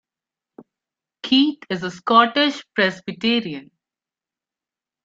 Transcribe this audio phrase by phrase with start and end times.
[1.21, 3.69] Keith is a Scottish Presbyterian.